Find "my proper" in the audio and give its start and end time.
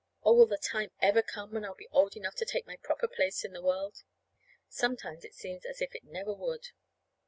2.65-3.07